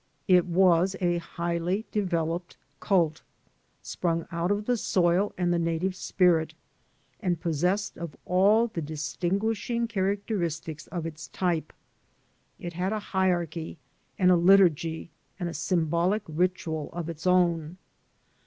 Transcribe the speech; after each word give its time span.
It 0.27 0.47
was 0.47 0.95
a 0.99 1.19
highly 1.19 1.85
developed 1.91 2.57
cult, 2.79 3.21
sprung 3.83 4.25
out 4.31 4.49
of 4.49 4.65
the 4.65 4.75
soil 4.75 5.31
and 5.37 5.53
the 5.53 5.59
native 5.59 5.95
spirit, 5.95 6.55
and 7.19 7.39
possessed 7.39 7.99
of 7.99 8.17
all 8.25 8.65
the 8.65 8.81
distinguishing 8.81 9.87
characteristics 9.87 10.87
of 10.87 11.05
its 11.05 11.27
type. 11.27 11.71
It 12.57 12.73
had 12.73 12.93
a 12.93 12.99
hierarchy 13.13 13.77
and 14.17 14.31
a 14.31 14.35
liturgy 14.35 15.11
and 15.39 15.47
a 15.47 15.53
symbolic 15.53 16.23
ritual 16.27 16.89
of 16.93 17.07
its 17.07 17.27
own. 17.27 17.77